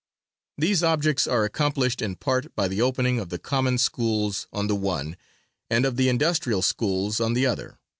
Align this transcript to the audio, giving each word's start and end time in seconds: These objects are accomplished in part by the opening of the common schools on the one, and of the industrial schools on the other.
These 0.57 0.81
objects 0.81 1.27
are 1.27 1.43
accomplished 1.45 2.01
in 2.01 2.15
part 2.15 2.55
by 2.55 2.67
the 2.67 2.81
opening 2.81 3.19
of 3.19 3.29
the 3.29 3.37
common 3.37 3.77
schools 3.77 4.47
on 4.51 4.65
the 4.65 4.73
one, 4.75 5.15
and 5.69 5.85
of 5.85 5.95
the 5.95 6.09
industrial 6.09 6.63
schools 6.63 7.19
on 7.21 7.33
the 7.33 7.45
other. 7.45 7.77